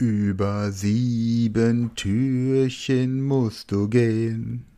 [0.00, 4.69] Über sieben Türchen musst du gehen.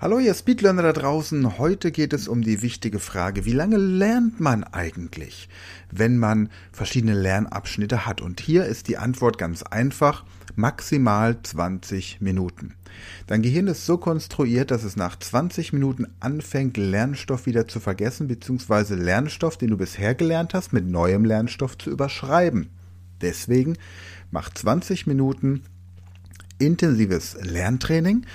[0.00, 4.40] Hallo ihr Speedlearner da draußen, heute geht es um die wichtige Frage, wie lange lernt
[4.40, 5.48] man eigentlich,
[5.92, 8.20] wenn man verschiedene Lernabschnitte hat?
[8.20, 10.24] Und hier ist die Antwort ganz einfach,
[10.56, 12.74] maximal 20 Minuten.
[13.28, 18.26] Dein Gehirn ist so konstruiert, dass es nach 20 Minuten anfängt, Lernstoff wieder zu vergessen,
[18.26, 22.68] beziehungsweise Lernstoff, den du bisher gelernt hast, mit neuem Lernstoff zu überschreiben.
[23.20, 23.78] Deswegen
[24.32, 25.62] mach 20 Minuten
[26.58, 28.26] intensives Lerntraining,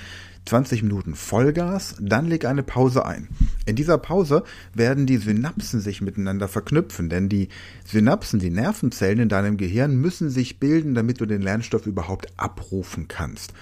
[0.45, 3.27] 20 Minuten Vollgas, dann leg eine Pause ein.
[3.65, 7.49] In dieser Pause werden die Synapsen sich miteinander verknüpfen, denn die
[7.85, 13.07] Synapsen, die Nervenzellen in deinem Gehirn müssen sich bilden, damit du den Lernstoff überhaupt abrufen
[13.07, 13.53] kannst.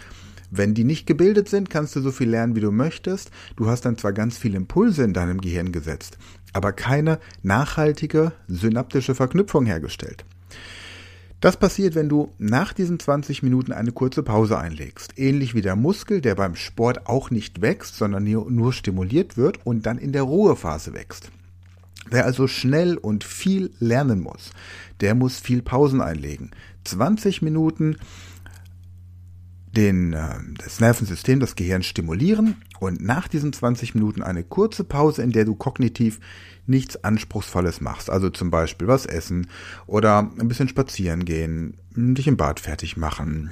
[0.50, 3.32] Wenn die nicht gebildet sind, kannst du so viel lernen, wie du möchtest.
[3.58, 6.18] Du hast dann zwar ganz viele Impulse in deinem Gehirn gesetzt,
[6.54, 10.24] aber keine nachhaltige synaptische Verknüpfung hergestellt.
[11.40, 15.20] Das passiert, wenn du nach diesen 20 Minuten eine kurze Pause einlegst.
[15.20, 19.86] Ähnlich wie der Muskel, der beim Sport auch nicht wächst, sondern nur stimuliert wird und
[19.86, 21.30] dann in der Ruhephase wächst.
[22.10, 24.52] Wer also schnell und viel lernen muss,
[25.00, 26.52] der muss viel Pausen einlegen.
[26.86, 27.98] 20 Minuten
[29.78, 35.22] den, äh, das Nervensystem, das Gehirn stimulieren und nach diesen 20 Minuten eine kurze Pause,
[35.22, 36.20] in der du kognitiv
[36.66, 38.10] nichts Anspruchsvolles machst.
[38.10, 39.48] Also zum Beispiel was essen
[39.86, 43.52] oder ein bisschen spazieren gehen, dich im Bad fertig machen,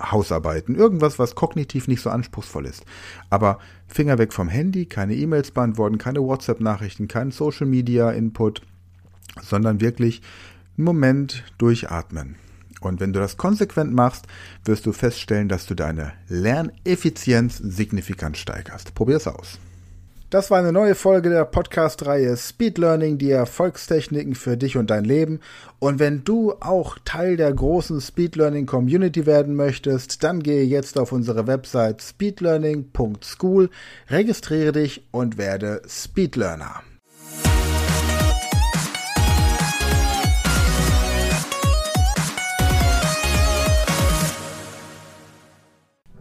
[0.00, 2.84] Hausarbeiten, irgendwas, was kognitiv nicht so anspruchsvoll ist.
[3.28, 8.62] Aber Finger weg vom Handy, keine E-Mails beantworten, keine WhatsApp-Nachrichten, kein Social-Media-Input,
[9.42, 10.22] sondern wirklich
[10.76, 12.36] einen Moment durchatmen.
[12.80, 14.26] Und wenn du das konsequent machst,
[14.64, 18.94] wirst du feststellen, dass du deine Lerneffizienz signifikant steigerst.
[18.94, 19.58] Probier's aus.
[20.30, 25.04] Das war eine neue Folge der Podcast-Reihe Speed Learning, die Erfolgstechniken für dich und dein
[25.04, 25.40] Leben.
[25.80, 31.00] Und wenn du auch Teil der großen Speed Learning Community werden möchtest, dann gehe jetzt
[31.00, 33.70] auf unsere Website speedlearning.school,
[34.08, 36.84] registriere dich und werde Speed Learner.